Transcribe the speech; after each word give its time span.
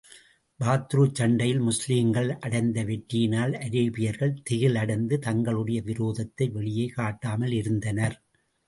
பத்ருச் 0.59 1.15
சண்டையில், 1.15 1.59
முஸ்லிம்கள் 1.59 2.37
அடைந்த 2.39 2.83
வெற்றியினால் 2.83 3.53
அரேபியர்கள் 3.59 4.35
திகில் 4.43 4.75
அடைந்து, 4.75 5.19
தங்களுடைய 5.19 5.81
விரோதத்தை 5.85 6.51
வெளியே 6.51 6.87
காட்டாமல் 6.87 7.51
இருந்தனர். 7.51 8.17